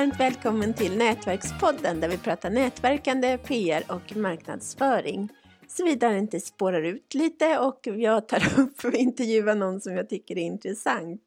Varmt 0.00 0.20
välkommen 0.20 0.74
till 0.74 0.96
Nätverkspodden 0.96 2.00
där 2.00 2.08
vi 2.08 2.18
pratar 2.18 2.50
nätverkande, 2.50 3.38
PR 3.38 3.84
och 3.88 4.16
marknadsföring. 4.16 5.28
Såvida 5.68 6.08
det 6.08 6.18
inte 6.18 6.40
spårar 6.40 6.82
ut 6.82 7.14
lite 7.14 7.58
och 7.58 7.80
jag 7.86 8.28
tar 8.28 8.42
upp 8.60 8.84
och 8.84 8.94
intervjuar 8.94 9.54
någon 9.54 9.80
som 9.80 9.92
jag 9.92 10.08
tycker 10.08 10.38
är 10.38 10.42
intressant. 10.42 11.22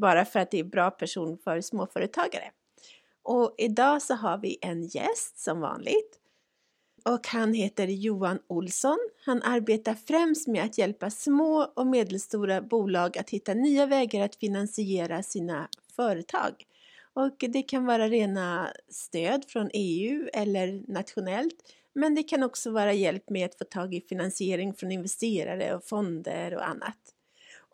Bara 0.00 0.24
för 0.24 0.40
att 0.40 0.50
det 0.50 0.58
är 0.58 0.64
bra 0.64 0.90
person 0.90 1.38
för 1.44 1.60
småföretagare. 1.60 2.50
Och 3.22 3.54
idag 3.58 4.02
så 4.02 4.14
har 4.14 4.38
vi 4.38 4.58
en 4.60 4.82
gäst 4.82 5.38
som 5.38 5.60
vanligt. 5.60 6.18
Och 7.04 7.26
han 7.26 7.54
heter 7.54 7.86
Johan 7.86 8.38
Olsson. 8.46 8.98
Han 9.24 9.42
arbetar 9.42 9.94
främst 9.94 10.48
med 10.48 10.64
att 10.64 10.78
hjälpa 10.78 11.10
små 11.10 11.72
och 11.76 11.86
medelstora 11.86 12.62
bolag 12.62 13.18
att 13.18 13.30
hitta 13.30 13.54
nya 13.54 13.86
vägar 13.86 14.24
att 14.24 14.36
finansiera 14.36 15.22
sina 15.22 15.68
företag. 15.96 16.66
Och 17.14 17.36
det 17.38 17.62
kan 17.62 17.86
vara 17.86 18.08
rena 18.08 18.72
stöd 18.88 19.44
från 19.48 19.70
EU 19.72 20.28
eller 20.32 20.82
nationellt. 20.88 21.54
Men 21.94 22.14
det 22.14 22.22
kan 22.22 22.42
också 22.42 22.70
vara 22.70 22.92
hjälp 22.92 23.30
med 23.30 23.46
att 23.46 23.58
få 23.58 23.64
tag 23.64 23.94
i 23.94 24.00
finansiering 24.00 24.74
från 24.74 24.92
investerare 24.92 25.74
och 25.74 25.84
fonder 25.84 26.54
och 26.54 26.68
annat. 26.68 26.98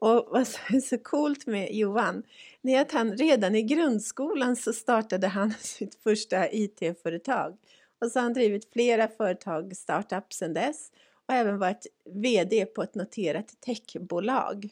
Och 0.01 0.29
vad 0.31 0.49
som 0.49 0.77
är 0.77 0.81
så 0.81 0.99
coolt 0.99 1.47
med 1.47 1.75
Johan, 1.75 2.23
det 2.63 2.75
är 2.75 2.81
att 2.81 2.93
han 2.93 3.17
redan 3.17 3.55
i 3.55 3.63
grundskolan 3.63 4.57
så 4.57 4.73
startade 4.73 5.27
han 5.27 5.55
sitt 5.61 5.95
första 5.95 6.53
IT-företag. 6.53 7.57
Och 8.01 8.13
så 8.13 8.19
har 8.19 8.23
han 8.23 8.33
drivit 8.33 8.73
flera 8.73 9.09
företag, 9.09 9.77
startups 9.77 10.37
sedan 10.37 10.55
dess 10.55 10.91
och 11.27 11.35
även 11.35 11.59
varit 11.59 11.87
VD 12.05 12.67
på 12.67 12.83
ett 12.83 12.95
noterat 12.95 13.61
techbolag. 13.61 14.71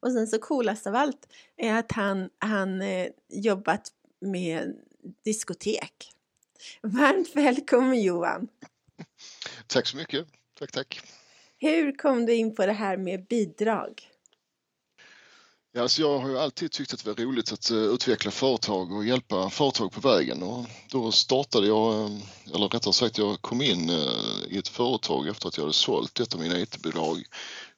Och 0.00 0.12
sen 0.12 0.26
så 0.26 0.38
coolast 0.38 0.86
av 0.86 0.94
allt 0.94 1.28
är 1.56 1.74
att 1.74 1.92
han, 1.92 2.30
han 2.38 2.82
eh, 2.82 3.08
jobbat 3.28 3.92
med 4.20 4.76
diskotek. 5.24 6.12
Varmt 6.82 7.36
välkommen 7.36 8.02
Johan! 8.02 8.48
Tack 9.66 9.86
så 9.86 9.96
mycket. 9.96 10.26
Tack, 10.58 10.72
tack. 10.72 11.00
Hur 11.58 11.92
kom 11.92 12.26
du 12.26 12.34
in 12.34 12.54
på 12.54 12.66
det 12.66 12.72
här 12.72 12.96
med 12.96 13.26
bidrag? 13.26 14.10
Ja, 15.72 15.82
alltså 15.82 16.02
jag 16.02 16.18
har 16.18 16.28
ju 16.28 16.38
alltid 16.38 16.72
tyckt 16.72 16.94
att 16.94 17.04
det 17.04 17.10
var 17.10 17.24
roligt 17.24 17.52
att 17.52 17.70
uh, 17.70 17.78
utveckla 17.78 18.30
företag 18.30 18.92
och 18.92 19.04
hjälpa 19.04 19.50
företag 19.50 19.92
på 19.92 20.00
vägen 20.08 20.42
och 20.42 20.66
då 20.90 21.12
startade 21.12 21.66
jag, 21.66 22.10
uh, 22.10 22.18
eller 22.54 22.68
rättare 22.68 22.92
sagt 22.92 23.18
jag 23.18 23.42
kom 23.42 23.62
in 23.62 23.90
uh, 23.90 24.44
i 24.48 24.58
ett 24.58 24.68
företag 24.68 25.28
efter 25.28 25.48
att 25.48 25.56
jag 25.56 25.64
hade 25.64 25.72
sålt 25.72 26.20
ett 26.20 26.34
av 26.34 26.40
mina 26.40 26.58
IT-bidrag 26.58 27.24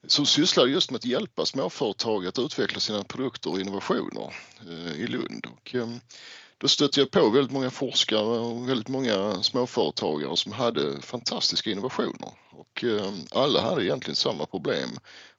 som 0.07 0.27
sysslade 0.27 0.71
just 0.71 0.91
med 0.91 0.99
att 0.99 1.05
hjälpa 1.05 1.47
småföretag 1.47 2.27
att 2.27 2.39
utveckla 2.39 2.81
sina 2.81 3.05
produkter 3.05 3.51
och 3.51 3.61
innovationer 3.61 4.35
eh, 4.69 4.93
i 5.01 5.07
Lund. 5.07 5.47
Och, 5.47 5.75
eh, 5.75 5.89
då 6.59 6.69
stötte 6.69 7.01
jag 7.01 7.11
på 7.11 7.31
väldigt 7.31 7.53
många 7.53 7.71
forskare 7.71 8.39
och 8.39 8.69
väldigt 8.69 8.89
många 8.89 9.43
småföretagare 9.43 10.37
som 10.37 10.53
hade 10.53 11.03
fantastiska 11.03 11.71
innovationer 11.71 12.33
och 12.51 12.85
eh, 12.85 13.13
alla 13.31 13.61
hade 13.61 13.85
egentligen 13.85 14.17
samma 14.17 14.47
problem. 14.47 14.91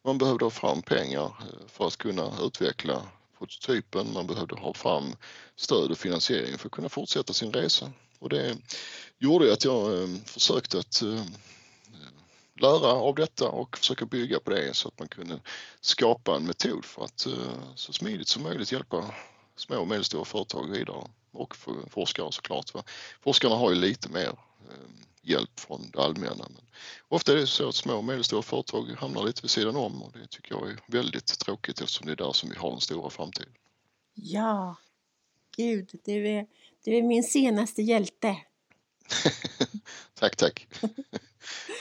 Man 0.03 0.17
behövde 0.17 0.45
ha 0.45 0.49
fram 0.49 0.81
pengar 0.81 1.33
för 1.67 1.87
att 1.87 1.97
kunna 1.97 2.31
utveckla 2.41 3.01
prototypen, 3.37 4.13
man 4.13 4.27
behövde 4.27 4.55
ha 4.55 4.73
fram 4.73 5.15
stöd 5.55 5.91
och 5.91 5.97
finansiering 5.97 6.57
för 6.57 6.67
att 6.67 6.71
kunna 6.71 6.89
fortsätta 6.89 7.33
sin 7.33 7.53
resa. 7.53 7.91
Och 8.19 8.29
det 8.29 8.57
gjorde 9.19 9.53
att 9.53 9.65
jag 9.65 10.09
försökte 10.25 10.79
att 10.79 11.03
lära 12.59 12.91
av 12.91 13.15
detta 13.15 13.49
och 13.49 13.77
försöka 13.77 14.05
bygga 14.05 14.39
på 14.39 14.49
det 14.49 14.73
så 14.73 14.87
att 14.87 14.99
man 14.99 15.07
kunde 15.07 15.39
skapa 15.81 16.35
en 16.35 16.45
metod 16.45 16.85
för 16.85 17.03
att 17.03 17.27
så 17.75 17.93
smidigt 17.93 18.27
som 18.27 18.43
möjligt 18.43 18.71
hjälpa 18.71 19.13
små 19.55 19.79
och 19.79 19.87
medelstora 19.87 20.25
företag 20.25 20.69
vidare 20.69 21.07
och 21.31 21.55
för 21.55 21.89
forskare 21.89 22.31
såklart. 22.31 22.71
Forskarna 23.21 23.55
har 23.55 23.69
ju 23.69 23.75
lite 23.75 24.09
mer 24.09 24.27
eh, 24.69 24.89
hjälp 25.21 25.59
från 25.59 25.89
det 25.93 25.99
allmänna. 25.99 26.35
Men 26.49 26.61
ofta 27.07 27.31
är 27.31 27.35
det 27.35 27.47
så 27.47 27.69
att 27.69 27.75
små 27.75 27.95
och 27.95 28.03
medelstora 28.03 28.41
företag 28.41 28.89
hamnar 28.97 29.23
lite 29.23 29.41
vid 29.41 29.51
sidan 29.51 29.75
om 29.75 30.03
och 30.03 30.11
det 30.11 30.27
tycker 30.27 30.55
jag 30.55 30.69
är 30.69 30.79
väldigt 30.87 31.39
tråkigt 31.39 31.81
eftersom 31.81 32.05
det 32.05 32.11
är 32.11 32.15
där 32.15 32.31
som 32.31 32.49
vi 32.49 32.55
har 32.55 32.71
den 32.71 32.81
stora 32.81 33.09
framtiden. 33.09 33.53
Ja, 34.13 34.75
gud, 35.57 35.89
du 36.05 36.27
är, 36.27 36.47
du 36.83 36.97
är 36.97 37.01
min 37.01 37.23
senaste 37.23 37.81
hjälte. 37.81 38.37
tack, 40.13 40.35
tack. 40.35 40.67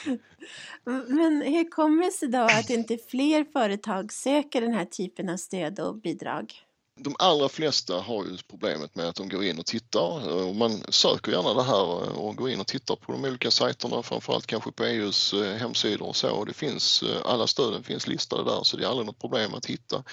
Men 1.09 1.43
hur 1.43 1.71
kommer 1.71 2.05
det 2.05 2.13
sig 2.13 2.29
då 2.29 2.39
att 2.39 2.71
inte 2.71 2.99
fler 3.09 3.45
företag 3.53 4.13
söker 4.13 4.61
den 4.61 4.75
här 4.75 4.85
typen 4.85 5.29
av 5.29 5.37
stöd 5.37 5.81
och 5.81 5.97
bidrag? 5.97 6.55
de 6.97 7.17
allra 7.19 7.49
flesta 7.49 8.01
har 8.01 8.25
ju 8.25 8.39
problemet 8.49 8.95
med 8.95 9.09
att 9.09 9.15
de 9.15 9.29
går 9.29 9.45
in 9.45 9.59
och 9.59 9.67
tittar 9.67 10.29
och 10.33 10.55
man 10.55 10.83
söker 10.89 11.33
gärna 11.33 11.55
det 11.55 11.63
här 11.63 12.19
och 12.19 12.37
går 12.37 12.51
in 12.51 12.61
och 12.61 12.67
tittar 12.67 12.97
på 12.97 13.13
de 13.13 13.25
olika 13.25 13.51
sajterna, 13.51 14.03
framförallt 14.03 14.47
kanske 14.47 14.73
på 14.73 14.85
EUs 14.85 15.33
eh, 15.33 15.55
hemsidor 15.55 16.09
och 16.09 16.17
så. 16.17 16.45
Det 16.45 16.55
finns, 16.55 17.03
eh, 17.03 17.21
alla 17.25 17.47
stöden 17.47 17.83
finns 17.83 18.07
listade 18.07 18.45
där 18.45 18.61
så 18.63 18.77
det 18.77 18.85
är 18.85 18.89
aldrig 18.89 19.07
något 19.07 19.19
problem 19.19 19.55
att 19.55 19.67
hitta. 19.67 20.05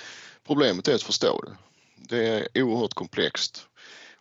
Problemet 0.47 0.87
är 0.87 0.95
att 0.95 1.03
förstå 1.03 1.41
det. 1.41 1.57
Det 1.95 2.25
är 2.27 2.63
oerhört 2.63 2.93
komplext 2.93 3.67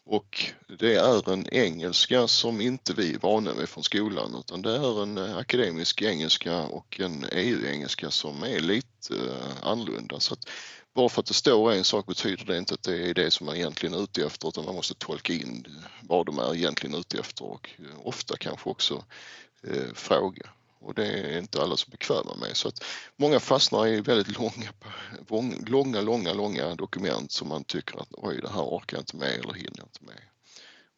och 0.08 0.52
det 0.78 0.94
är 0.94 1.32
en 1.32 1.54
engelska 1.54 2.28
som 2.28 2.60
inte 2.60 2.94
vi 2.94 3.14
är 3.14 3.18
vana 3.18 3.52
vid 3.54 3.68
från 3.68 3.84
skolan 3.84 4.34
utan 4.38 4.62
det 4.62 4.76
är 4.76 5.02
en 5.02 5.18
eh, 5.18 5.36
akademisk 5.36 6.02
engelska 6.02 6.62
och 6.62 7.00
en 7.00 7.26
EU-engelska 7.32 8.10
som 8.10 8.42
är 8.42 8.60
lite 8.60 9.14
eh, 9.14 9.68
annorlunda. 9.68 10.20
Så 10.20 10.34
att 10.34 10.48
bara 10.94 11.08
för 11.08 11.20
att 11.20 11.26
det 11.26 11.34
står 11.34 11.72
en 11.72 11.84
sak 11.84 12.06
betyder 12.06 12.44
det 12.44 12.58
inte 12.58 12.74
att 12.74 12.82
det 12.82 13.10
är 13.10 13.14
det 13.14 13.30
som 13.30 13.46
man 13.46 13.56
egentligen 13.56 13.94
är 13.94 14.02
ute 14.02 14.24
efter 14.24 14.48
utan 14.48 14.64
man 14.64 14.74
måste 14.74 14.94
tolka 14.94 15.32
in 15.32 15.66
vad 16.02 16.26
de 16.26 16.38
är 16.38 16.54
egentligen 16.54 16.96
ute 16.96 17.18
efter 17.18 17.44
och 17.44 17.70
eh, 17.78 18.06
ofta 18.06 18.36
kanske 18.36 18.70
också 18.70 19.04
eh, 19.62 19.94
fråga. 19.94 20.50
Och 20.80 20.94
det 20.94 21.06
är 21.06 21.38
inte 21.38 21.62
alla 21.62 21.76
som 21.76 21.90
är 21.90 21.96
bekväma 21.96 22.36
med 22.40 22.56
så 22.56 22.68
att 22.68 22.84
många 23.16 23.40
fastnar 23.40 23.86
i 23.86 24.00
väldigt 24.00 24.38
långa, 24.38 24.70
långa, 25.66 26.00
långa, 26.00 26.32
långa 26.32 26.74
dokument 26.74 27.32
som 27.32 27.48
man 27.48 27.64
tycker 27.64 28.00
att 28.00 28.08
oj, 28.10 28.40
det 28.42 28.50
här 28.50 28.62
orkar 28.62 28.96
jag 28.96 29.02
inte 29.02 29.16
med 29.16 29.32
eller 29.32 29.54
hinner 29.54 29.76
jag 29.76 29.86
inte 29.86 30.04
med. 30.04 30.20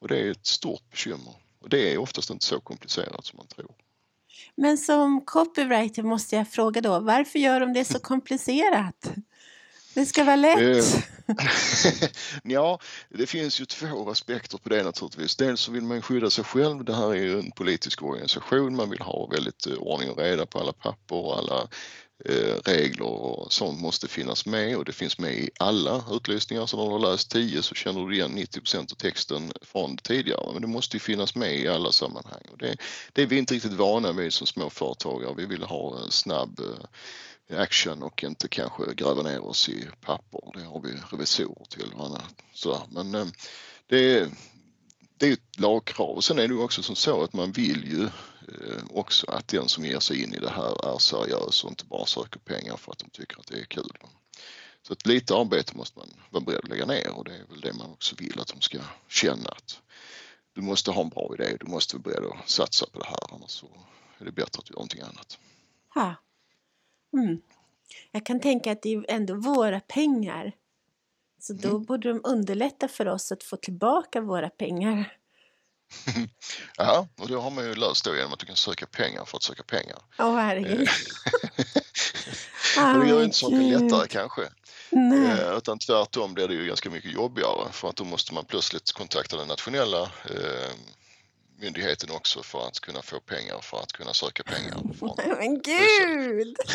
Och 0.01 0.09
det 0.09 0.21
är 0.21 0.31
ett 0.31 0.47
stort 0.47 0.91
bekymmer 0.91 1.35
och 1.61 1.69
det 1.69 1.93
är 1.93 1.99
oftast 1.99 2.31
inte 2.31 2.45
så 2.45 2.61
komplicerat 2.61 3.27
som 3.27 3.37
man 3.37 3.47
tror. 3.47 3.75
Men 4.55 4.79
som 4.79 5.25
copywriter 5.25 6.03
måste 6.03 6.37
jag 6.37 6.49
fråga 6.49 6.81
då, 6.81 6.99
varför 7.01 7.39
gör 7.39 7.61
de 7.61 7.73
det 7.73 7.85
så 7.85 7.99
komplicerat? 7.99 9.13
Det 9.95 10.07
ska 10.07 10.25
vara 10.25 10.37
lätt. 10.37 10.59
Eh, 10.59 12.09
ja, 12.43 12.79
det 13.09 13.27
finns 13.27 13.61
ju 13.61 13.65
två 13.65 14.11
aspekter 14.11 14.59
på 14.59 14.69
det 14.69 14.83
naturligtvis. 14.83 15.37
Dels 15.37 15.61
så 15.61 15.73
vill 15.73 15.83
man 15.83 16.03
skydda 16.03 16.31
sig 16.31 16.45
själv. 16.45 16.85
Det 16.85 16.95
här 16.95 17.11
är 17.11 17.23
ju 17.23 17.39
en 17.39 17.51
politisk 17.51 18.03
organisation. 18.03 18.77
Man 18.77 18.91
vill 18.91 19.01
ha 19.01 19.27
väldigt 19.27 19.67
eh, 19.67 19.73
ordning 19.73 20.11
och 20.11 20.19
reda 20.19 20.47
på 20.47 20.59
alla 20.59 20.73
papper 20.73 21.17
och 21.17 21.39
alla 21.39 21.69
eh, 22.25 22.55
regler 22.65 23.07
och 23.07 23.53
sånt 23.53 23.81
måste 23.81 24.09
finnas 24.09 24.47
med 24.47 24.77
och 24.77 24.85
det 24.85 24.93
finns 24.93 25.19
med 25.19 25.35
i 25.35 25.51
alla 25.59 26.05
utlysningar. 26.11 26.67
Så 26.67 26.77
när 26.77 26.85
du 26.85 26.91
har 26.91 27.13
läst 27.13 27.31
10 27.31 27.63
så 27.63 27.75
känner 27.75 28.07
du 28.07 28.15
igen 28.15 28.31
90 28.31 28.61
procent 28.61 28.93
av 28.93 28.97
texten 28.97 29.53
från 29.63 29.97
tidigare. 29.97 30.53
Men 30.53 30.63
det 30.63 30.69
måste 30.69 30.97
ju 30.97 31.01
finnas 31.01 31.35
med 31.35 31.57
i 31.57 31.69
alla 31.69 31.93
sammanhang. 31.93 32.43
Och 32.53 32.59
det, 32.59 32.77
det 33.13 33.23
är 33.23 33.27
vi 33.27 33.39
inte 33.39 33.55
riktigt 33.55 33.73
vana 33.73 34.13
vid 34.13 34.33
som 34.33 34.47
småföretagare. 34.47 35.35
Vi 35.37 35.47
vill 35.47 35.63
ha 35.63 35.99
en 36.03 36.11
snabb 36.11 36.61
eh, 36.61 36.87
action 37.57 38.03
och 38.03 38.25
inte 38.25 38.49
kanske 38.49 38.95
gräva 38.95 39.23
ner 39.23 39.45
oss 39.45 39.69
i 39.69 39.89
papper. 40.01 40.41
Det 40.55 40.65
har 40.65 40.81
vi 40.81 40.93
revisorer 41.11 41.65
till 41.69 41.93
och 41.97 42.07
annat. 42.07 42.43
Så, 42.55 42.83
men 42.91 43.15
eh, 43.15 43.27
det 43.87 44.19
är, 44.19 44.29
det 45.17 45.29
är 45.29 45.33
ett 45.33 45.61
lagkrav 45.61 46.17
och 46.17 46.25
sen 46.25 46.39
är 46.39 46.49
det 46.49 46.55
också 46.55 46.83
som 46.83 46.97
så 46.97 47.23
att 47.23 47.33
man 47.33 47.53
vill 47.53 47.85
ju 47.85 48.05
eh, 48.05 48.83
också 48.91 49.31
att 49.31 49.49
den 49.49 49.69
som 49.69 49.85
ger 49.85 50.01
sig 50.01 50.23
in 50.23 50.35
i 50.35 50.39
det 50.39 50.51
här 50.51 50.95
är 50.95 50.99
seriös 50.99 51.65
och 51.65 51.71
inte 51.71 51.85
bara 51.85 52.07
söker 52.07 52.39
pengar 52.41 52.77
för 52.77 52.93
att 52.93 52.99
de 52.99 53.11
tycker 53.11 53.41
att 53.41 53.47
det 53.47 53.61
är 53.61 53.65
kul. 53.65 53.93
Så 54.83 54.93
att 54.93 55.07
lite 55.07 55.35
arbete 55.35 55.77
måste 55.77 55.99
man 55.99 56.09
vara 56.31 56.45
beredd 56.45 56.59
att 56.59 56.69
lägga 56.69 56.87
ner 56.87 57.11
och 57.11 57.25
det 57.25 57.35
är 57.35 57.45
väl 57.49 57.61
det 57.61 57.73
man 57.73 57.91
också 57.91 58.17
vill 58.19 58.41
att 58.41 58.49
de 58.49 58.61
ska 58.61 58.79
känna 59.09 59.49
att 59.49 59.81
du 60.53 60.61
måste 60.61 60.91
ha 60.91 61.03
en 61.03 61.09
bra 61.09 61.35
idé, 61.39 61.57
du 61.61 61.67
måste 61.67 61.97
vara 61.97 62.03
beredd 62.03 62.25
att 62.25 62.49
satsa 62.51 62.87
på 62.93 62.99
det 62.99 63.05
här 63.05 63.35
annars 63.35 63.51
så 63.51 63.67
är 64.19 64.25
det 64.25 64.33
bättre 64.33 64.59
att 64.59 64.71
göra 64.71 64.77
någonting 64.77 65.01
annat. 65.01 65.39
Ha. 65.95 66.15
Mm. 67.13 67.41
Jag 68.13 68.27
kan 68.27 68.41
tänka 68.41 68.73
att 68.73 68.83
det 68.83 68.95
är 68.95 69.05
ändå 69.09 69.35
våra 69.35 69.81
pengar. 69.81 70.53
Så 71.41 71.53
då 71.53 71.69
mm. 71.69 71.85
borde 71.85 72.09
de 72.09 72.21
underlätta 72.25 72.89
för 72.89 73.09
oss 73.09 73.33
att 73.33 73.43
få 73.43 73.57
tillbaka 73.57 74.21
våra 74.21 74.51
pengar. 74.51 75.17
ja, 76.77 77.09
och 77.17 77.29
det 77.29 77.35
har 77.35 77.51
man 77.51 77.65
ju 77.65 77.75
löst 77.75 78.05
då 78.05 78.17
genom 78.17 78.33
att 78.33 78.39
du 78.39 78.47
kan 78.47 78.57
söka 78.57 78.87
pengar 78.87 79.25
för 79.25 79.37
att 79.37 79.43
söka 79.43 79.63
pengar. 79.63 79.99
Åh 80.19 80.27
oh, 80.27 80.37
herregud. 80.37 80.89
det 83.03 83.09
gör 83.09 83.25
inte 83.25 83.37
saken 83.37 83.69
lättare 83.69 84.09
kanske. 84.09 84.43
Nej. 84.91 85.41
Eh, 85.41 85.57
utan 85.57 85.79
tvärtom 85.79 86.35
blir 86.35 86.49
det 86.49 86.55
ju 86.55 86.67
ganska 86.67 86.91
mycket 86.91 87.13
jobbigare 87.13 87.73
för 87.73 87.89
att 87.89 87.97
då 87.97 88.05
måste 88.05 88.35
man 88.35 88.45
plötsligt 88.45 88.93
kontakta 88.93 89.37
den 89.37 89.49
nationella 89.49 90.03
eh, 90.03 90.71
myndigheten 91.61 92.11
också 92.11 92.43
för 92.43 92.67
att 92.67 92.81
kunna 92.81 93.03
få 93.03 93.21
pengar 93.21 93.61
för 93.63 93.81
att 93.81 93.93
kunna 93.93 94.15
söka 94.15 94.43
pengar. 94.43 94.83
Men 95.39 95.63
gud! 95.63 96.57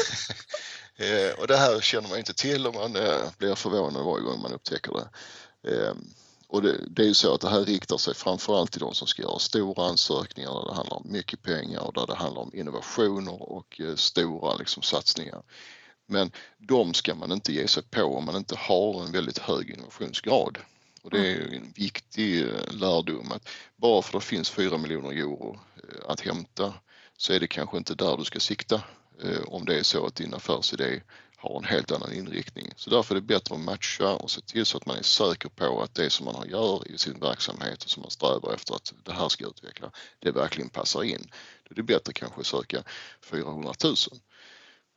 Eh, 0.97 1.39
och 1.39 1.47
det 1.47 1.57
här 1.57 1.81
känner 1.81 2.09
man 2.09 2.17
inte 2.17 2.33
till 2.33 2.67
och 2.67 2.73
man 2.73 2.95
eh, 2.95 3.31
blir 3.37 3.55
förvånad 3.55 4.05
varje 4.05 4.23
gång 4.23 4.41
man 4.41 4.53
upptäcker 4.53 4.91
det. 4.93 5.09
Ehm, 5.71 6.13
Och 6.47 6.61
det, 6.61 6.77
det, 6.89 7.01
är 7.01 7.07
ju 7.07 7.13
så 7.13 7.33
att 7.33 7.41
det 7.41 7.49
här 7.49 7.65
riktar 7.65 7.97
sig 7.97 8.13
framförallt 8.13 8.71
till 8.71 8.79
de 8.81 8.93
som 8.93 9.07
ska 9.07 9.21
göra 9.21 9.39
stora 9.39 9.83
ansökningar 9.83 10.49
där 10.53 10.67
det 10.69 10.75
handlar 10.75 10.97
om 10.97 11.11
mycket 11.11 11.41
pengar 11.41 11.79
och 11.79 11.93
där 11.93 12.07
det 12.07 12.15
handlar 12.15 12.41
om 12.41 12.51
innovationer 12.53 13.41
och 13.41 13.81
eh, 13.81 13.95
stora 13.95 14.55
liksom, 14.55 14.83
satsningar. 14.83 15.43
Men 16.07 16.31
de 16.57 16.93
ska 16.93 17.15
man 17.15 17.31
inte 17.31 17.53
ge 17.53 17.67
sig 17.67 17.83
på 17.83 18.03
om 18.03 18.25
man 18.25 18.35
inte 18.35 18.55
har 18.55 19.03
en 19.03 19.11
väldigt 19.11 19.37
hög 19.37 19.69
innovationsgrad. 19.69 20.57
Och 21.05 21.11
det 21.11 21.31
är 21.31 21.53
en 21.53 21.71
viktig 21.75 22.41
eh, 22.41 22.71
lärdom 22.71 23.31
att 23.31 23.49
bara 23.75 24.01
för 24.01 24.17
att 24.17 24.23
det 24.23 24.27
finns 24.27 24.49
4 24.49 24.77
miljoner 24.77 25.11
euro 25.11 25.59
eh, 25.75 26.09
att 26.09 26.21
hämta 26.21 26.73
så 27.17 27.33
är 27.33 27.39
det 27.39 27.47
kanske 27.47 27.77
inte 27.77 27.95
där 27.95 28.17
du 28.17 28.23
ska 28.23 28.39
sikta 28.39 28.81
om 29.45 29.65
det 29.65 29.79
är 29.79 29.83
så 29.83 30.05
att 30.05 30.15
din 30.15 30.33
affärsidé 30.33 31.01
har 31.37 31.57
en 31.57 31.63
helt 31.63 31.91
annan 31.91 32.13
inriktning. 32.13 32.73
Så 32.75 32.89
därför 32.89 33.15
är 33.15 33.19
det 33.19 33.25
bättre 33.25 33.55
att 33.55 33.61
matcha 33.61 34.15
och 34.15 34.31
se 34.31 34.41
till 34.41 34.65
så 34.65 34.77
att 34.77 34.85
man 34.85 34.97
är 34.97 35.03
säker 35.03 35.49
på 35.49 35.81
att 35.81 35.95
det 35.95 36.09
som 36.09 36.25
man 36.25 36.49
gör 36.49 36.91
i 36.91 36.97
sin 36.97 37.19
verksamhet 37.19 37.83
och 37.83 37.89
som 37.89 38.01
man 38.01 38.11
strävar 38.11 38.53
efter 38.53 38.75
att 38.75 38.93
det 39.03 39.13
här 39.13 39.29
ska 39.29 39.47
utveckla, 39.47 39.91
det 40.19 40.31
verkligen 40.31 40.69
passar 40.69 41.03
in. 41.03 41.27
Då 41.63 41.73
är 41.73 41.75
det 41.75 41.83
bättre 41.83 42.13
kanske 42.13 42.41
att 42.41 42.47
söka 42.47 42.83
400 43.21 43.73
000 43.83 43.95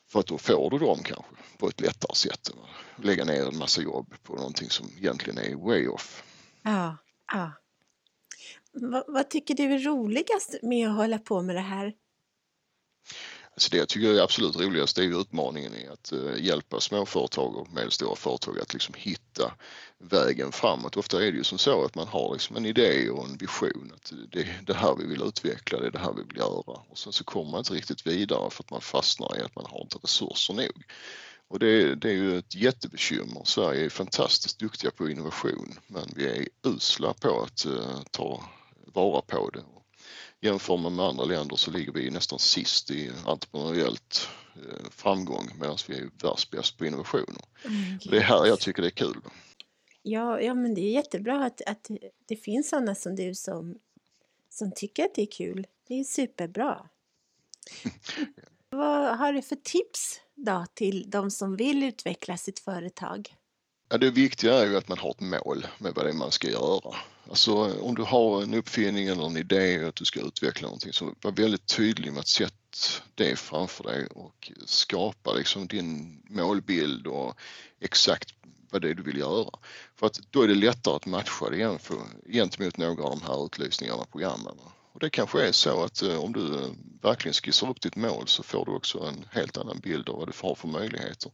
för 0.09 0.21
att 0.21 0.27
då 0.27 0.39
får 0.39 0.71
du 0.71 0.79
dem 0.79 0.99
kanske 1.03 1.35
på 1.59 1.69
ett 1.69 1.81
lättare 1.81 2.15
sätt 2.15 2.51
lägga 2.97 3.25
ner 3.25 3.47
en 3.47 3.59
massa 3.59 3.83
jobb 3.83 4.15
på 4.23 4.35
någonting 4.35 4.71
som 4.71 4.87
egentligen 4.99 5.39
är 5.39 5.57
way 5.57 5.89
off. 5.89 6.23
Ja, 6.63 6.97
ja. 7.33 7.53
vad, 8.73 9.05
vad 9.09 9.31
tycker 9.31 9.55
du 9.55 9.63
är 9.63 9.79
roligast 9.79 10.55
med 10.63 10.89
att 10.89 10.97
hålla 10.97 11.19
på 11.19 11.43
med 11.43 11.57
det 11.57 11.61
här? 11.61 11.95
Så 13.59 13.71
det 13.71 13.77
jag 13.77 13.89
tycker 13.89 14.15
är 14.15 14.23
absolut 14.23 14.57
roligast 14.57 14.99
är 14.99 15.03
ju 15.03 15.21
utmaningen 15.21 15.75
i 15.75 15.89
att 15.89 16.13
eh, 16.13 16.45
hjälpa 16.45 16.81
småföretag 16.81 17.57
och 17.57 17.73
medelstora 17.73 18.17
företag 18.17 18.59
att 18.59 18.73
liksom 18.73 18.95
hitta 18.99 19.53
vägen 19.99 20.53
framåt. 20.53 20.97
Ofta 20.97 21.17
är 21.27 21.33
det 21.33 21.39
ju 21.39 21.45
som 21.45 21.59
så 21.59 21.85
att 21.85 21.95
man 21.95 22.09
har 22.09 22.33
liksom 22.33 22.57
en 22.57 22.67
idé 22.67 23.11
och 23.11 23.25
en 23.25 23.37
vision 23.37 23.93
att 23.95 24.13
det 24.33 24.41
är 24.41 24.63
det 24.67 24.75
här 24.75 24.97
vi 24.97 25.07
vill 25.07 25.23
utveckla, 25.23 25.81
det 25.81 25.87
är 25.87 25.91
det 25.91 25.99
här 25.99 26.13
vi 26.13 26.23
vill 26.23 26.37
göra 26.37 26.81
och 26.89 26.99
sen 26.99 27.13
så 27.13 27.25
kommer 27.25 27.51
man 27.51 27.59
inte 27.59 27.75
riktigt 27.75 28.07
vidare 28.07 28.51
för 28.51 28.65
att 28.65 28.71
man 28.71 28.81
fastnar 28.81 29.39
i 29.39 29.43
att 29.43 29.57
man 29.57 29.67
har 29.69 29.81
inte 29.81 29.99
resurser 29.99 30.55
nog. 30.55 30.85
Och 31.49 31.59
det, 31.59 31.95
det 31.95 32.09
är 32.09 32.15
ju 32.15 32.39
ett 32.39 32.55
jättebekymmer. 32.55 33.43
Sverige 33.45 33.85
är 33.85 33.89
fantastiskt 33.89 34.59
duktiga 34.59 34.91
på 34.91 35.11
innovation 35.11 35.75
men 35.87 36.09
vi 36.17 36.27
är 36.27 36.49
usla 36.63 37.15
på 37.15 37.43
att 37.43 37.65
eh, 37.67 38.03
ta 38.11 38.45
vara 38.95 39.21
på 39.21 39.51
det 39.51 39.63
jämför 40.41 40.77
man 40.77 40.97
med 40.97 41.05
andra 41.05 41.25
länder 41.25 41.57
så 41.57 41.71
ligger 41.71 41.93
vi 41.93 42.11
nästan 42.11 42.39
sist 42.39 42.91
i 42.91 43.11
entreprenöriellt 43.27 44.29
eh, 44.55 44.91
framgång 44.91 45.51
medan 45.61 45.77
vi 45.89 45.99
är 45.99 46.11
världsbäst 46.23 46.79
på 46.79 46.87
innovationer. 46.87 47.45
Mm, 47.65 47.99
det 48.05 48.17
är 48.17 48.21
här 48.21 48.47
jag 48.47 48.61
tycker 48.61 48.83
det 48.83 48.89
är 48.89 48.91
kul. 48.91 49.21
Ja, 50.03 50.41
ja 50.41 50.55
men 50.55 50.75
det 50.75 50.81
är 50.81 50.93
jättebra 50.93 51.45
att, 51.45 51.61
att 51.67 51.91
det 52.27 52.37
finns 52.37 52.69
sådana 52.69 52.95
som 52.95 53.17
du 53.17 53.35
som, 53.35 53.79
som 54.51 54.73
tycker 54.73 55.05
att 55.05 55.15
det 55.15 55.23
är 55.23 55.31
kul. 55.31 55.67
Det 55.89 56.01
är 56.01 56.05
superbra. 56.05 56.89
Vad 58.71 59.19
har 59.19 59.33
du 59.33 59.43
för 59.43 59.57
tips 59.57 60.21
då 60.35 60.67
till 60.75 61.11
de 61.11 61.31
som 61.31 61.57
vill 61.57 61.83
utveckla 61.83 62.37
sitt 62.37 62.59
företag? 62.59 63.35
Ja, 63.89 63.99
det 63.99 64.11
viktiga 64.11 64.55
är 64.55 64.67
ju 64.67 64.77
att 64.77 64.89
man 64.89 64.99
har 64.99 65.11
ett 65.11 65.21
mål 65.21 65.67
med 65.79 65.95
vad 65.95 66.05
det 66.05 66.11
är 66.11 66.15
man 66.15 66.31
ska 66.31 66.51
göra. 66.51 66.95
Alltså 67.29 67.81
om 67.81 67.95
du 67.95 68.03
har 68.03 68.43
en 68.43 68.55
uppfinning 68.55 69.07
eller 69.09 69.27
en 69.27 69.37
idé 69.37 69.85
att 69.85 69.95
du 69.95 70.05
ska 70.05 70.21
utveckla 70.21 70.67
någonting 70.67 70.93
så 70.93 71.15
var 71.23 71.33
väldigt 71.33 71.67
tydlig 71.67 72.13
med 72.13 72.21
att 72.21 72.29
sätta 72.29 72.55
det 73.15 73.37
framför 73.37 73.85
dig 73.85 74.07
och 74.07 74.53
skapa 74.67 75.33
liksom 75.33 75.67
din 75.67 76.23
målbild 76.29 77.07
och 77.07 77.41
exakt 77.81 78.35
vad 78.71 78.83
det 78.83 78.91
är 78.91 78.95
du 78.95 79.03
vill 79.03 79.19
göra. 79.19 79.51
För 79.97 80.07
att 80.07 80.21
då 80.31 80.43
är 80.43 80.49
det 80.49 80.55
lättare 80.55 80.97
att 80.97 81.07
matcha 81.07 81.51
det 81.51 81.79
gentemot 82.33 82.77
några 82.77 83.05
av 83.05 83.11
de 83.11 83.23
här 83.23 83.47
utlysningarna 83.47 84.03
och 84.03 84.11
programmen. 84.11 84.59
Och 84.99 85.03
det 85.03 85.11
kanske 85.11 85.47
är 85.47 85.53
så 85.53 85.85
att 85.85 86.03
eh, 86.03 86.25
om 86.25 86.33
du 86.33 86.55
eh, 86.55 86.71
verkligen 87.03 87.33
skissar 87.33 87.71
upp 87.71 87.81
ditt 87.81 87.97
mål 87.97 88.29
så 88.29 88.43
får 88.43 88.67
du 88.67 88.73
också 88.73 88.99
en 88.99 89.25
helt 89.31 89.57
annan 89.57 89.79
bild 89.79 90.09
av 90.09 90.17
vad 90.19 90.29
du 90.29 90.33
har 90.43 90.55
för 90.55 90.69
möjligheter. 90.69 91.33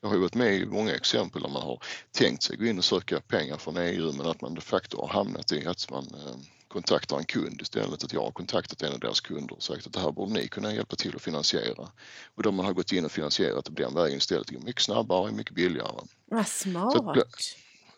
Jag 0.00 0.08
har 0.08 0.16
varit 0.16 0.34
med 0.34 0.54
i 0.54 0.66
många 0.66 0.94
exempel 0.94 1.42
där 1.42 1.48
man 1.48 1.62
har 1.62 1.82
tänkt 2.12 2.42
sig 2.42 2.56
gå 2.56 2.64
in 2.64 2.78
och 2.78 2.84
söka 2.84 3.20
pengar 3.20 3.56
från 3.56 3.76
EU 3.76 4.12
men 4.12 4.26
att 4.26 4.40
man 4.40 4.54
de 4.54 4.60
facto 4.60 5.00
har 5.00 5.08
hamnat 5.08 5.52
i 5.52 5.66
att 5.66 5.90
man 5.90 6.04
eh, 6.04 6.36
kontaktar 6.68 7.18
en 7.18 7.24
kund 7.24 7.60
istället. 7.62 8.04
Att 8.04 8.12
jag 8.12 8.20
har 8.20 8.30
kontaktat 8.30 8.82
en 8.82 8.92
av 8.92 9.00
deras 9.00 9.20
kunder 9.20 9.54
och 9.54 9.62
sagt 9.62 9.86
att 9.86 9.92
det 9.92 10.00
här 10.00 10.12
borde 10.12 10.32
ni 10.32 10.48
kunna 10.48 10.74
hjälpa 10.74 10.96
till 10.96 11.16
att 11.16 11.22
finansiera. 11.22 11.88
Och 12.34 12.42
då 12.42 12.52
man 12.52 12.66
har 12.66 12.72
gått 12.72 12.92
in 12.92 13.04
och 13.04 13.12
finansierat 13.12 13.64
på 13.64 13.72
den 13.72 13.94
vägen 13.94 14.18
istället. 14.18 14.46
Det 14.46 14.54
går 14.54 14.62
mycket 14.62 14.82
snabbare 14.82 15.28
och 15.28 15.34
mycket 15.34 15.54
billigare. 15.54 16.00
Vad 16.26 16.46
smart! 16.46 16.92
Så 16.92 17.10
att, 17.10 17.26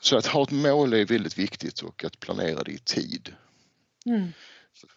så 0.01 0.17
att 0.17 0.27
ha 0.27 0.43
ett 0.43 0.51
mål 0.51 0.93
är 0.93 1.05
väldigt 1.05 1.39
viktigt 1.39 1.81
och 1.81 2.05
att 2.05 2.21
planera 2.21 2.63
det 2.63 2.73
i 2.73 2.79
tid. 2.79 3.35
Mm. 4.07 4.33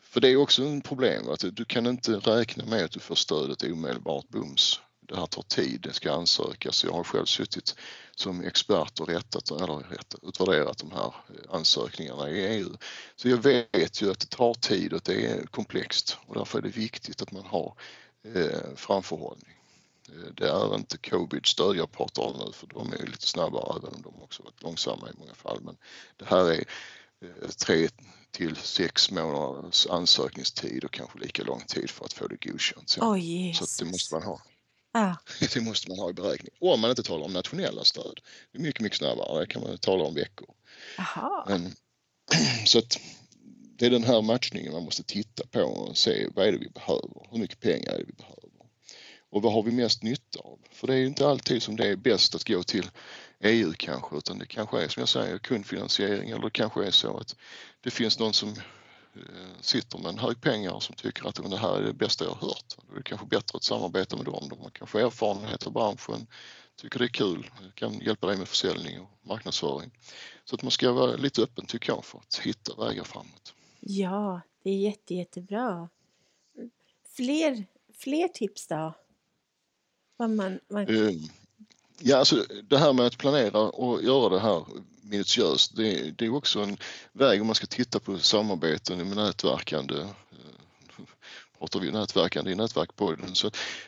För 0.09 0.21
det 0.21 0.29
är 0.29 0.37
också 0.37 0.63
ett 0.63 0.83
problem 0.83 1.29
att 1.29 1.55
du 1.55 1.65
kan 1.65 1.87
inte 1.87 2.11
räkna 2.11 2.65
med 2.65 2.85
att 2.85 2.91
du 2.91 2.99
får 2.99 3.15
stödet 3.15 3.63
omedelbart 3.63 4.29
bums. 4.29 4.79
Det 5.01 5.15
här 5.15 5.25
tar 5.25 5.41
tid, 5.41 5.81
det 5.81 5.93
ska 5.93 6.11
ansökas. 6.11 6.83
Jag 6.83 6.91
har 6.91 7.03
själv 7.03 7.25
suttit 7.25 7.75
som 8.15 8.41
expert 8.43 8.99
och 8.99 9.07
rättat, 9.07 9.51
eller 9.51 9.89
rättat, 9.89 10.19
utvärderat 10.23 10.77
de 10.77 10.91
här 10.91 11.05
eh, 11.05 11.55
ansökningarna 11.55 12.29
i 12.29 12.57
EU. 12.57 12.69
Så 13.15 13.29
jag 13.29 13.37
vet 13.37 14.01
ju 14.01 14.11
att 14.11 14.19
det 14.19 14.29
tar 14.29 14.53
tid 14.53 14.93
och 14.93 14.97
att 14.97 15.03
det 15.03 15.25
är 15.25 15.45
komplext 15.45 16.17
och 16.25 16.35
därför 16.35 16.57
är 16.57 16.61
det 16.61 16.77
viktigt 16.77 17.21
att 17.21 17.31
man 17.31 17.45
har 17.45 17.73
eh, 18.35 18.75
framförhållning. 18.75 19.55
Eh, 20.09 20.33
det 20.33 20.49
är 20.49 20.75
inte 20.75 20.97
covid-stöd 20.97 21.75
jag 21.75 21.91
pratar 21.91 22.23
om 22.23 22.45
nu 22.45 22.51
för 22.53 22.67
de 22.67 22.93
är 22.93 23.05
lite 23.05 23.27
snabbare 23.27 23.79
även 23.79 23.95
om 23.95 24.01
de 24.01 24.23
också 24.23 24.43
varit 24.43 24.63
långsamma 24.63 25.09
i 25.09 25.19
många 25.19 25.33
fall. 25.33 25.59
Men 25.61 25.77
det 26.17 26.25
här 26.25 26.51
är 26.51 26.63
tre 27.57 27.89
till 28.31 28.55
sex 28.55 29.11
månaders 29.11 29.87
ansökningstid 29.87 30.83
och 30.83 30.91
kanske 30.91 31.19
lika 31.19 31.43
lång 31.43 31.61
tid 31.67 31.89
för 31.89 32.05
att 32.05 32.13
få 32.13 32.27
det 32.27 32.45
godkänt. 32.45 32.89
Så, 32.89 33.01
oh, 33.01 33.53
så 33.53 33.83
det 33.83 33.91
måste 33.91 34.15
man 34.15 34.23
ha. 34.23 34.41
Ah. 34.91 35.15
Det 35.53 35.61
måste 35.61 35.89
man 35.89 35.99
ha 35.99 36.09
i 36.09 36.13
beräkning. 36.13 36.51
Om 36.59 36.79
man 36.79 36.89
inte 36.89 37.03
talar 37.03 37.25
om 37.25 37.33
nationella 37.33 37.83
stöd. 37.83 38.19
Det 38.51 38.57
är 38.57 38.61
mycket, 38.61 38.81
mycket 38.81 38.97
snabbare. 38.97 39.39
Det 39.39 39.47
kan 39.47 39.61
man 39.61 39.77
tala 39.77 40.03
om 40.03 40.13
veckor. 40.13 40.47
Aha. 40.99 41.45
Men, 41.49 41.75
så 42.65 42.79
att 42.79 42.99
det 43.77 43.85
är 43.85 43.89
den 43.89 44.03
här 44.03 44.21
matchningen 44.21 44.73
man 44.73 44.83
måste 44.83 45.03
titta 45.03 45.43
på 45.51 45.63
och 45.63 45.97
se 45.97 46.27
vad 46.35 46.47
är 46.47 46.51
det 46.51 46.57
vi 46.57 46.69
behöver? 46.69 47.27
Hur 47.31 47.39
mycket 47.39 47.59
pengar 47.59 47.91
är 47.91 47.97
det 47.97 48.03
vi 48.07 48.13
behöver? 48.13 48.39
Och 49.31 49.41
vad 49.41 49.53
har 49.53 49.63
vi 49.63 49.71
mest 49.71 50.03
nytta 50.03 50.39
av? 50.39 50.59
För 50.71 50.87
det 50.87 50.95
är 50.95 51.05
inte 51.05 51.27
alltid 51.27 51.63
som 51.63 51.75
det 51.75 51.87
är 51.87 51.95
bäst 51.95 52.35
att 52.35 52.47
gå 52.47 52.63
till 52.63 52.89
EU 53.43 53.73
kanske 53.77 54.17
utan 54.17 54.39
det 54.39 54.45
kanske 54.45 54.83
är 54.83 54.87
som 54.87 55.01
jag 55.01 55.09
säger 55.09 55.37
kundfinansiering 55.37 56.29
eller 56.29 56.41
det 56.41 56.49
kanske 56.49 56.85
är 56.85 56.91
så 56.91 57.17
att 57.17 57.35
det 57.81 57.91
finns 57.91 58.19
någon 58.19 58.33
som 58.33 58.49
eh, 58.49 59.59
sitter 59.61 59.97
med 59.97 60.09
en 60.09 60.19
hög 60.19 60.41
pengar 60.41 60.79
som 60.79 60.95
tycker 60.95 61.27
att 61.27 61.35
det 61.35 61.57
här 61.57 61.77
är 61.77 61.83
det 61.83 61.93
bästa 61.93 62.25
jag 62.25 62.31
har 62.31 62.47
hört. 62.47 62.75
Då 62.87 62.93
är 62.93 62.97
det 62.97 63.03
kanske 63.03 63.27
bättre 63.27 63.55
att 63.57 63.63
samarbeta 63.63 64.15
med 64.15 64.25
dem. 64.25 64.49
De 64.49 64.59
har 64.59 64.69
kanske 64.69 65.01
erfarenhet 65.01 65.67
av 65.67 65.73
branschen, 65.73 66.27
tycker 66.75 66.99
det 66.99 67.05
är 67.05 67.09
kul, 67.09 67.49
kan 67.75 67.99
hjälpa 67.99 68.27
dig 68.27 68.37
med 68.37 68.47
försäljning 68.47 68.99
och 68.99 69.09
marknadsföring. 69.21 69.91
Så 70.45 70.55
att 70.55 70.61
man 70.61 70.71
ska 70.71 70.91
vara 70.91 71.15
lite 71.15 71.41
öppen 71.41 71.65
tycker 71.65 71.93
jag 71.93 72.05
för 72.05 72.19
att 72.19 72.39
hitta 72.43 72.85
vägar 72.85 73.03
framåt. 73.03 73.53
Ja, 73.79 74.41
det 74.63 74.69
är 74.69 74.77
jätte, 74.77 75.15
jättebra. 75.15 75.89
Fler, 77.15 77.65
fler 77.93 78.27
tips 78.27 78.67
då? 78.67 78.93
Vad 80.17 80.29
man, 80.29 80.59
man... 80.69 80.87
Eh, 80.87 81.13
Ja, 82.01 82.17
alltså 82.17 82.45
det 82.69 82.77
här 82.77 82.93
med 82.93 83.05
att 83.05 83.17
planera 83.17 83.59
och 83.59 84.03
göra 84.03 84.29
det 84.29 84.39
här 84.39 84.65
minutiöst, 85.01 85.75
det, 85.75 86.11
det 86.17 86.25
är 86.25 86.33
också 86.33 86.59
en 86.59 86.77
väg 87.13 87.41
om 87.41 87.47
man 87.47 87.55
ska 87.55 87.67
titta 87.67 87.99
på 87.99 88.17
samarbeten 88.17 89.07
med 89.07 89.17
nätverkande. 89.17 89.95
Eh, 89.99 91.05
pratar 91.59 91.79
vi 91.79 91.91
nätverkande 91.91 92.51
i 92.51 92.55
nätverkpodden. 92.55 93.35
Så, 93.35 93.47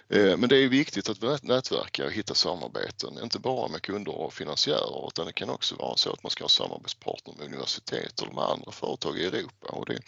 eh, 0.09 0.37
men 0.37 0.49
det 0.49 0.57
är 0.57 0.69
viktigt 0.69 1.09
att 1.09 1.43
nätverka 1.43 2.05
och 2.05 2.11
hitta 2.11 2.33
samarbeten, 2.33 3.19
inte 3.23 3.39
bara 3.39 3.67
med 3.67 3.81
kunder 3.81 4.15
och 4.15 4.33
finansiärer 4.33 5.07
utan 5.07 5.25
det 5.25 5.33
kan 5.33 5.49
också 5.49 5.75
vara 5.75 5.97
så 5.97 6.13
att 6.13 6.23
man 6.23 6.29
ska 6.29 6.43
ha 6.43 6.49
samarbetspartner 6.49 7.33
med 7.37 7.45
universitet 7.45 8.21
eller 8.21 8.33
med 8.33 8.43
andra 8.43 8.71
företag 8.71 9.17
i 9.17 9.25
Europa. 9.25 9.67
Och 9.67 9.85
det, 9.85 9.99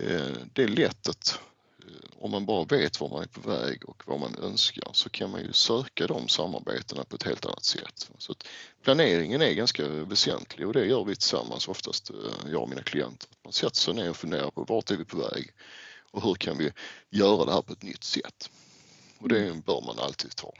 eh, 0.00 0.36
det 0.52 0.62
är 0.62 0.68
lätt 0.68 1.08
att 1.08 1.40
om 2.20 2.30
man 2.30 2.46
bara 2.46 2.64
vet 2.64 3.00
var 3.00 3.08
man 3.08 3.22
är 3.22 3.26
på 3.26 3.50
väg 3.50 3.88
och 3.88 4.02
vad 4.06 4.20
man 4.20 4.34
önskar 4.42 4.90
så 4.92 5.10
kan 5.10 5.30
man 5.30 5.40
ju 5.40 5.52
söka 5.52 6.06
de 6.06 6.28
samarbetena 6.28 7.04
på 7.04 7.16
ett 7.16 7.22
helt 7.22 7.46
annat 7.46 7.64
sätt. 7.64 8.10
Så 8.18 8.34
planeringen 8.82 9.42
är 9.42 9.52
ganska 9.52 9.88
väsentlig 9.88 10.66
och 10.66 10.72
det 10.72 10.86
gör 10.86 11.04
vi 11.04 11.14
tillsammans 11.14 11.68
oftast, 11.68 12.10
eh, 12.10 12.50
jag 12.52 12.62
och 12.62 12.68
mina 12.68 12.82
klienter. 12.82 13.28
Man 13.44 13.52
sätter 13.52 13.76
sig 13.76 13.94
ner 13.94 14.10
och 14.10 14.16
funderar 14.16 14.50
på 14.50 14.64
vart 14.64 14.90
är 14.90 14.96
vi 14.96 15.04
på 15.04 15.16
väg 15.16 15.52
och 16.10 16.22
hur 16.22 16.34
kan 16.34 16.58
vi 16.58 16.72
göra 17.10 17.44
det 17.44 17.52
här 17.52 17.62
på 17.62 17.72
ett 17.72 17.82
nytt 17.82 18.04
sätt? 18.04 18.50
Och 19.18 19.28
det 19.28 19.38
mm. 19.38 19.60
bör 19.60 19.80
man 19.80 19.98
alltid 19.98 20.36
ta 20.36 20.52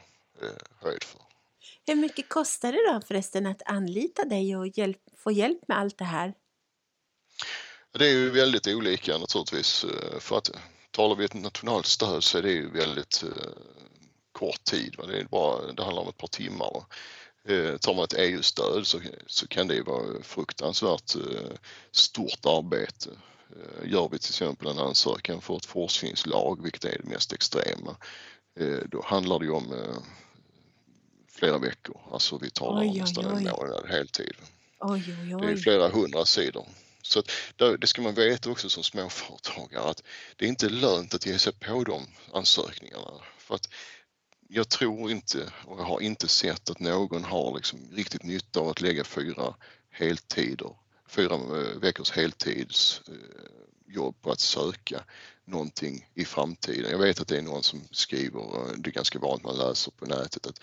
eh, 0.43 0.49
höjd 0.81 1.05
för. 1.05 1.21
Hur 1.87 1.95
mycket 1.95 2.29
kostar 2.29 2.73
det 2.73 2.93
då 2.93 3.01
förresten 3.07 3.47
att 3.47 3.63
anlita 3.67 4.25
dig 4.25 4.57
och 4.57 4.79
hjälp, 4.79 4.99
få 5.17 5.33
hjälp 5.33 5.69
med 5.69 5.79
allt 5.79 5.99
det 5.99 6.05
här? 6.05 6.35
Det 7.93 8.07
är 8.07 8.13
ju 8.13 8.31
väldigt 8.31 8.67
olika 8.67 9.19
naturligtvis 9.19 9.85
för 10.21 10.39
att 10.39 10.51
talar 10.99 11.17
vi 11.17 11.25
ett 11.25 11.35
nationellt 11.35 11.87
stöd 11.87 12.25
så 12.25 12.39
är 12.39 12.43
det 12.43 12.51
ju 12.51 12.71
väldigt 12.71 13.23
eh, 13.23 13.53
kort 14.33 14.65
tid. 14.65 14.95
Va? 14.99 15.07
Det, 15.07 15.19
är 15.19 15.25
bara, 15.25 15.73
det 15.73 15.83
handlar 15.85 16.03
om 16.03 16.09
ett 16.09 16.17
par 16.17 16.29
timmar. 16.29 16.85
Eh, 17.49 17.77
tar 17.77 17.95
man 17.95 18.05
ett 18.05 18.15
EU-stöd 18.19 18.87
så, 18.87 19.01
så 19.27 19.49
kan 19.49 19.69
det 19.69 19.83
vara 19.83 20.23
fruktansvärt 20.23 21.15
eh, 21.15 21.57
stort 21.93 22.47
arbete. 22.47 23.11
Gör 23.85 24.09
vi 24.09 24.19
till 24.19 24.31
exempel 24.31 24.69
en 24.69 24.79
ansökan 24.79 25.41
för 25.41 25.57
ett 25.57 25.67
forskningslag, 25.67 26.63
vilket 26.63 26.85
är 26.85 26.99
det 27.03 27.09
mest 27.09 27.33
extrema, 27.33 27.97
då 28.87 29.03
handlar 29.05 29.39
det 29.39 29.45
ju 29.45 29.51
om 29.51 29.75
flera 31.29 31.59
veckor. 31.59 32.01
Alltså 32.13 32.39
vi 32.39 32.51
talar 32.51 32.83
om 32.83 32.97
nästan 32.97 33.25
en 33.25 33.45
månad 33.45 33.87
heltid. 33.89 34.35
Oj, 34.81 35.03
oj, 35.07 35.37
oj. 35.37 35.47
Det 35.47 35.53
är 35.53 35.57
flera 35.57 35.89
hundra 35.89 36.25
sidor. 36.25 36.67
Så 37.09 37.19
att 37.19 37.31
det 37.81 37.87
ska 37.87 38.03
man 38.03 38.15
veta 38.15 38.51
också 38.51 38.71
som 38.71 38.83
småföretagare 38.83 39.91
att 39.91 40.03
det 40.37 40.45
är 40.45 40.49
inte 40.49 40.69
lönt 40.69 41.15
att 41.15 41.27
ge 41.27 41.39
sig 41.39 41.53
på 41.53 41.85
de 41.85 42.07
ansökningarna. 42.33 43.13
För 43.39 43.55
att 43.55 43.69
jag 44.49 44.69
tror 44.69 45.11
inte 45.11 45.53
och 45.65 45.81
jag 45.81 45.85
har 45.85 46.01
inte 46.01 46.29
sett 46.29 46.71
att 46.71 46.81
någon 46.81 47.25
har 47.25 47.55
liksom 47.55 47.79
riktigt 47.93 48.23
nytta 48.23 48.61
av 48.61 48.69
att 48.69 48.81
lägga 48.81 49.05
fyra 49.05 49.55
heltider, 49.91 50.77
fyra 51.09 51.35
eh, 51.35 51.79
veckors 51.81 52.11
heltidsjobb 52.11 53.05
eh, 53.97 54.13
på 54.23 54.31
att 54.31 54.41
söka 54.41 55.05
någonting 55.45 56.11
i 56.15 56.25
framtiden. 56.25 56.91
Jag 56.91 56.99
vet 56.99 57.21
att 57.21 57.29
det 57.29 57.39
är 57.39 57.43
någon 57.43 57.63
som 57.63 57.81
skriver, 57.91 58.41
eh, 58.41 58.73
det 58.77 58.91
är 58.91 58.93
ganska 58.93 59.19
vanligt 59.19 59.45
man 59.45 59.59
läser 59.59 59.91
på 59.91 60.07
nätet 60.07 60.47
att 60.47 60.61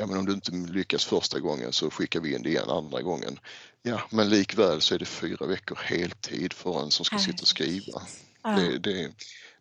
ja 0.00 0.06
men 0.06 0.18
om 0.18 0.26
du 0.26 0.32
inte 0.32 0.52
lyckas 0.52 1.04
första 1.04 1.40
gången 1.40 1.72
så 1.72 1.90
skickar 1.90 2.20
vi 2.20 2.34
in 2.34 2.42
det 2.42 2.48
igen 2.48 2.70
andra 2.70 3.02
gången. 3.02 3.38
Ja 3.82 4.02
men 4.10 4.28
likväl 4.28 4.80
så 4.80 4.94
är 4.94 4.98
det 4.98 5.04
fyra 5.04 5.46
veckor 5.46 5.78
heltid 5.82 6.52
för 6.52 6.82
en 6.82 6.90
som 6.90 7.04
ska 7.04 7.18
sitta 7.18 7.42
och 7.42 7.48
skriva. 7.48 8.02
Det, 8.42 8.78
det, 8.78 9.12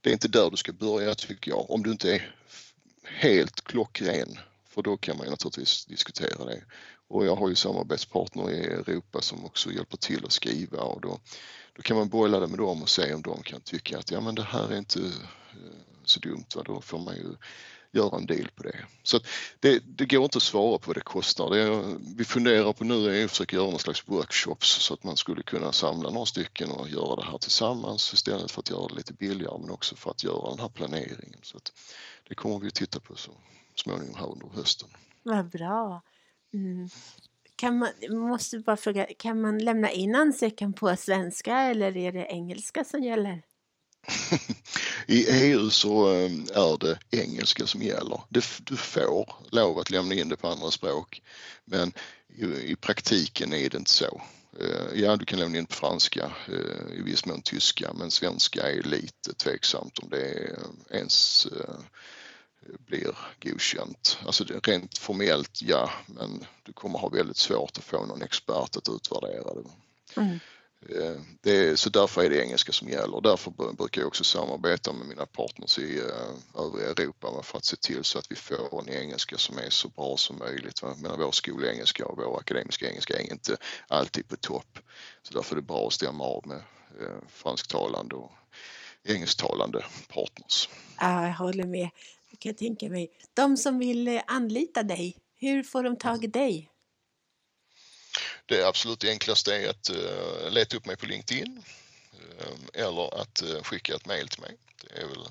det 0.01 0.09
är 0.09 0.13
inte 0.13 0.27
där 0.27 0.49
du 0.49 0.57
ska 0.57 0.73
börja 0.73 1.15
tycker 1.15 1.51
jag, 1.51 1.71
om 1.71 1.83
du 1.83 1.91
inte 1.91 2.15
är 2.15 2.35
helt 3.03 3.61
klockren. 3.61 4.39
För 4.69 4.81
då 4.81 4.97
kan 4.97 5.17
man 5.17 5.27
naturligtvis 5.27 5.85
diskutera 5.85 6.45
det. 6.45 6.61
Och 7.07 7.25
jag 7.25 7.35
har 7.35 7.49
ju 7.49 7.55
samarbetspartner 7.55 8.51
i 8.51 8.59
Europa 8.59 9.21
som 9.21 9.45
också 9.45 9.71
hjälper 9.71 9.97
till 9.97 10.25
att 10.25 10.31
skriva 10.31 10.81
och 10.81 11.01
då, 11.01 11.19
då 11.73 11.81
kan 11.81 11.97
man 11.97 12.09
bolla 12.09 12.39
det 12.39 12.47
med 12.47 12.59
dem 12.59 12.81
och 12.81 12.89
se 12.89 13.13
om 13.13 13.21
de 13.21 13.43
kan 13.43 13.61
tycka 13.61 13.97
att 13.97 14.11
ja 14.11 14.21
men 14.21 14.35
det 14.35 14.43
här 14.43 14.71
är 14.71 14.77
inte 14.77 14.99
eh, 14.99 15.15
så 16.05 16.19
dumt. 16.19 16.45
Va? 16.55 16.63
Då 16.65 16.81
får 16.81 16.99
man 16.99 17.15
ju 17.15 17.35
göra 17.91 18.17
en 18.17 18.25
deal 18.25 18.47
på 18.55 18.63
det. 18.63 18.85
Så 19.03 19.19
det, 19.59 19.79
det 19.85 20.05
går 20.05 20.23
inte 20.23 20.37
att 20.37 20.43
svara 20.43 20.77
på 20.77 20.87
vad 20.87 20.95
det 20.95 21.01
kostar. 21.01 21.49
Det 21.49 21.97
vi 22.17 22.25
funderar 22.25 22.73
på 22.73 22.83
nu 22.83 23.21
är 23.21 23.25
att 23.25 23.31
försöka 23.31 23.55
göra 23.55 23.69
någon 23.69 23.79
slags 23.79 24.03
workshops 24.07 24.67
så 24.67 24.93
att 24.93 25.03
man 25.03 25.17
skulle 25.17 25.43
kunna 25.43 25.71
samla 25.71 26.09
några 26.09 26.25
stycken 26.25 26.71
och 26.71 26.89
göra 26.89 27.15
det 27.15 27.25
här 27.25 27.37
tillsammans 27.37 28.13
istället 28.13 28.51
för 28.51 28.59
att 28.59 28.69
göra 28.69 28.87
det 28.87 28.95
lite 28.95 29.13
billigare 29.13 29.57
men 29.59 29.69
också 29.69 29.95
för 29.95 30.11
att 30.11 30.23
göra 30.23 30.49
den 30.49 30.59
här 30.59 30.69
planeringen. 30.69 31.39
Så 31.41 31.57
att 31.57 31.71
det 32.27 32.35
kommer 32.35 32.59
vi 32.59 32.67
att 32.67 32.75
titta 32.75 32.99
på 32.99 33.15
så 33.15 33.31
småningom 33.75 34.15
här 34.15 34.31
under 34.31 34.47
hösten. 34.47 34.89
Vad 35.23 35.49
bra. 35.49 36.01
Mm. 36.53 36.89
Kan 37.55 37.77
man, 37.77 37.89
måste 38.09 38.59
bara 38.59 38.77
fråga, 38.77 39.07
kan 39.17 39.41
man 39.41 39.59
lämna 39.59 39.91
in 39.91 40.15
ansökan 40.15 40.73
på 40.73 40.95
svenska 40.95 41.57
eller 41.57 41.97
är 41.97 42.11
det 42.11 42.25
engelska 42.25 42.83
som 42.83 43.03
gäller? 43.03 43.41
I 45.07 45.25
EU 45.29 45.69
så 45.69 46.07
ehm, 46.13 46.47
är 46.53 46.77
det 46.77 46.97
engelska 47.11 47.67
som 47.67 47.81
gäller. 47.81 48.21
Du 48.29 48.77
får 48.77 49.33
lov 49.51 49.79
att 49.79 49.89
lämna 49.89 50.15
in 50.15 50.29
det 50.29 50.35
på 50.35 50.47
andra 50.47 50.71
språk 50.71 51.21
men 51.65 51.93
i 52.63 52.75
praktiken 52.75 53.53
är 53.53 53.69
det 53.69 53.77
inte 53.77 53.91
så. 53.91 54.21
Eh, 54.59 55.01
ja, 55.01 55.15
du 55.15 55.25
kan 55.25 55.39
lämna 55.39 55.57
in 55.57 55.65
på 55.65 55.75
franska, 55.75 56.31
eh, 56.47 56.97
i 56.97 57.01
viss 57.01 57.25
mån 57.25 57.41
tyska, 57.41 57.93
men 57.93 58.11
svenska 58.11 58.71
är 58.71 58.83
lite 58.83 59.33
tveksamt 59.33 59.99
om 59.99 60.09
det 60.09 60.55
ens 60.89 61.45
eh, 61.45 61.75
blir 62.87 63.15
godkänt. 63.43 64.17
Alltså 64.25 64.43
rent 64.43 64.97
formellt 64.97 65.61
ja, 65.61 65.91
men 66.07 66.45
du 66.63 66.73
kommer 66.73 66.99
ha 66.99 67.09
väldigt 67.09 67.37
svårt 67.37 67.77
att 67.77 67.83
få 67.83 68.05
någon 68.05 68.21
expert 68.21 68.75
att 68.75 68.89
utvärdera 68.89 69.53
det. 69.53 69.69
Mm. 70.21 70.39
Eh, 70.87 71.21
det, 71.41 71.79
så 71.79 71.89
därför 71.89 72.23
är 72.23 72.29
det 72.29 72.43
engelska 72.43 72.71
som 72.71 72.89
gäller. 72.89 73.21
Därför 73.21 73.51
brukar 73.73 74.01
jag 74.01 74.07
också 74.07 74.23
samarbeta 74.23 74.93
med 74.93 75.07
mina 75.07 75.25
partners 75.25 75.79
i 75.79 75.99
eh, 75.99 76.61
övriga 76.63 76.89
Europa 76.89 77.43
för 77.43 77.57
att 77.57 77.65
se 77.65 77.75
till 77.75 78.03
så 78.03 78.19
att 78.19 78.31
vi 78.31 78.35
får 78.35 78.81
en 78.81 78.89
engelska 78.89 79.37
som 79.37 79.57
är 79.57 79.69
så 79.69 79.89
bra 79.89 80.17
som 80.17 80.37
möjligt. 80.37 80.83
Men 80.83 81.19
vår 81.19 81.31
skolengelska 81.31 82.05
och 82.05 82.17
vår 82.17 82.39
akademiska 82.39 82.89
engelska 82.89 83.19
är 83.19 83.31
inte 83.31 83.57
alltid 83.87 84.27
på 84.27 84.35
topp. 84.35 84.79
Så 85.21 85.33
därför 85.33 85.55
är 85.55 85.61
det 85.61 85.67
bra 85.67 85.87
att 85.87 85.93
stämma 85.93 86.23
av 86.23 86.47
med 86.47 86.61
eh, 87.01 87.17
fransktalande 87.29 88.15
och 88.15 88.31
engelsktalande 89.03 89.85
partners. 90.13 90.69
Ja, 90.99 91.27
jag 91.27 91.33
håller 91.33 91.65
med. 91.65 91.89
Jag 92.29 92.39
kan 92.39 92.53
tänka 92.53 92.89
mig. 92.89 93.11
De 93.33 93.57
som 93.57 93.79
vill 93.79 94.21
anlita 94.27 94.83
dig, 94.83 95.17
hur 95.35 95.63
får 95.63 95.83
de 95.83 95.95
tag 95.95 96.23
i 96.23 96.27
dig? 96.27 96.69
Det 98.49 98.67
absolut 98.67 99.03
enklaste 99.03 99.55
är 99.55 99.69
att 99.69 99.89
uh, 99.89 100.51
leta 100.51 100.77
upp 100.77 100.85
mig 100.85 100.97
på 100.97 101.05
LinkedIn 101.05 101.63
uh, 102.13 102.83
eller 102.83 103.21
att 103.21 103.43
uh, 103.43 103.61
skicka 103.61 103.95
ett 103.95 104.05
mail 104.05 104.27
till 104.27 104.41
mig. 104.41 104.57
Det 104.81 105.01
är 105.01 105.07
väl, 105.07 105.27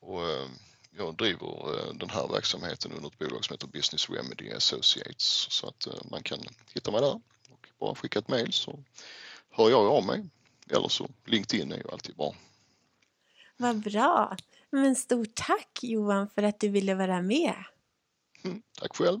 och, 0.00 0.48
jag 0.96 1.16
driver 1.16 1.92
den 1.94 2.10
här 2.10 2.28
verksamheten 2.28 2.92
under 2.92 3.08
ett 3.08 3.18
bolag 3.18 3.44
som 3.44 3.54
heter 3.54 3.66
Business 3.66 4.10
Remedy 4.10 4.52
Associates 4.52 5.46
så 5.50 5.68
att 5.68 5.86
man 6.10 6.22
kan 6.22 6.38
hitta 6.74 6.90
mig 6.90 7.00
där 7.00 7.20
och 7.50 7.68
bara 7.80 7.94
skicka 7.94 8.18
ett 8.18 8.28
mail 8.28 8.52
så 8.52 8.84
hör 9.50 9.70
jag 9.70 9.86
av 9.86 10.06
mig. 10.06 10.24
Eller 10.70 10.88
så 10.88 11.10
LinkedIn 11.26 11.72
är 11.72 11.76
ju 11.76 11.90
alltid 11.92 12.16
bra. 12.16 12.34
Vad 13.56 13.76
bra! 13.76 14.36
Men 14.70 14.96
stort 14.96 15.34
tack 15.34 15.78
Johan 15.82 16.28
för 16.34 16.42
att 16.42 16.60
du 16.60 16.68
ville 16.68 16.94
vara 16.94 17.22
med. 17.22 17.64
Mm, 18.44 18.62
tack 18.80 18.96
själv. 18.96 19.20